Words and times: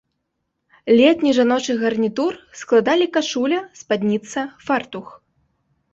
Летні 0.99 1.31
жаночы 1.39 1.75
гарнітур 1.83 2.33
складалі 2.63 3.05
кашуля, 3.19 3.59
спадніца, 3.83 4.39
фартух. 4.67 5.07